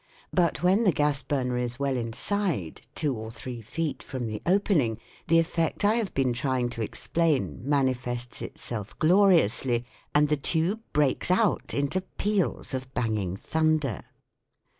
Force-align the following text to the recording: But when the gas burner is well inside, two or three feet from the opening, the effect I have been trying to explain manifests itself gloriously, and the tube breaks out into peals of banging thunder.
But 0.33 0.63
when 0.63 0.83
the 0.83 0.91
gas 0.91 1.21
burner 1.21 1.57
is 1.57 1.77
well 1.77 1.95
inside, 1.95 2.81
two 2.95 3.15
or 3.15 3.29
three 3.29 3.61
feet 3.61 4.01
from 4.01 4.25
the 4.25 4.41
opening, 4.47 4.97
the 5.27 5.37
effect 5.37 5.85
I 5.85 5.93
have 5.93 6.11
been 6.15 6.33
trying 6.33 6.69
to 6.69 6.81
explain 6.81 7.61
manifests 7.63 8.41
itself 8.41 8.97
gloriously, 8.97 9.85
and 10.15 10.27
the 10.27 10.37
tube 10.37 10.81
breaks 10.91 11.29
out 11.29 11.75
into 11.75 12.01
peals 12.01 12.73
of 12.73 12.91
banging 12.95 13.37
thunder. 13.37 14.05